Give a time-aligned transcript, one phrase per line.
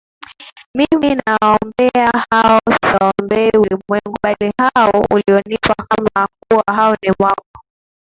[0.77, 5.75] Mimi nawaombea hao siuombei ulimwengu bali hao ulionipa
[6.15, 7.61] kwa kuwa hao ni wako